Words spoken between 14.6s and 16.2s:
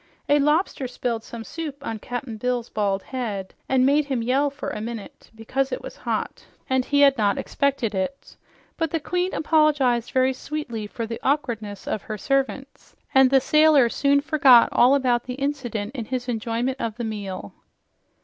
all about the incident in